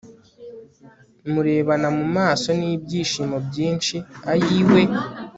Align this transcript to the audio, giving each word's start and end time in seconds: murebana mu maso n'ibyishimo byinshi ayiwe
murebana 1.31 1.87
mu 1.97 2.05
maso 2.17 2.47
n'ibyishimo 2.59 3.37
byinshi 3.47 3.95
ayiwe 4.31 4.81